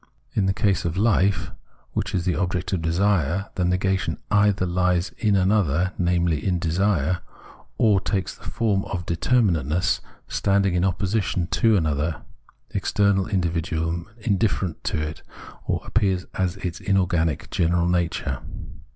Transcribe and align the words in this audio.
In 0.33 0.47
the 0.47 0.51
case 0.51 0.83
of 0.83 0.95
hfe, 0.95 1.51
which 1.91 2.15
is 2.15 2.25
the 2.25 2.33
object 2.33 2.73
of 2.73 2.81
desire, 2.81 3.51
the 3.53 3.63
negation 3.63 4.17
either 4.31 4.65
lies 4.65 5.11
in 5.19 5.35
an 5.35 5.51
other, 5.51 5.93
namely, 5.95 6.43
in 6.43 6.57
desire, 6.57 7.19
or 7.77 7.99
takes 8.01 8.33
the 8.33 8.49
form 8.49 8.83
of 8.85 9.05
determinateness 9.05 9.99
standing 10.27 10.73
in 10.73 10.83
opposition 10.83 11.45
to 11.51 11.77
an 11.77 11.85
other 11.85 12.23
external 12.71 13.27
individuum 13.27 14.09
indifferent 14.17 14.83
to 14.85 14.99
it, 14.99 15.21
or 15.67 15.83
appears 15.85 16.25
as 16.33 16.55
its 16.55 16.79
inorganic 16.79 17.51
general 17.51 17.87
nature. 17.87 18.39